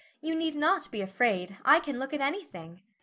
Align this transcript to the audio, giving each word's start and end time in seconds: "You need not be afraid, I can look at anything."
"You 0.19 0.33
need 0.33 0.55
not 0.55 0.89
be 0.89 1.01
afraid, 1.01 1.57
I 1.63 1.79
can 1.79 1.99
look 1.99 2.11
at 2.11 2.21
anything." 2.21 2.81